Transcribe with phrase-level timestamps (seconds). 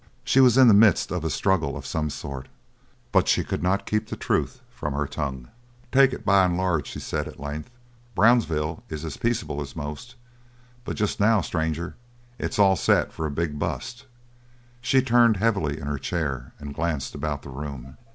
[0.23, 2.47] She was in the midst of a struggle of some sort.
[3.11, 5.49] But she could not keep the truth from her tongue.
[5.91, 7.69] "Take it by and large," she said at length,
[8.15, 10.15] "Brownsville is as peaceable as most;
[10.85, 11.97] but just now, stranger,
[12.39, 14.07] it's all set for a big bust."
[14.81, 17.97] She turned heavily in her chair and glanced about the room.